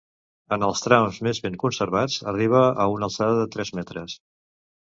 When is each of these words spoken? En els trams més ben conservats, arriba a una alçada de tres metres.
En 0.55 0.63
els 0.67 0.79
trams 0.85 1.19
més 1.27 1.41
ben 1.43 1.59
conservats, 1.65 2.17
arriba 2.33 2.65
a 2.87 2.91
una 2.97 3.11
alçada 3.11 3.39
de 3.43 3.47
tres 3.57 3.75
metres. 3.83 4.21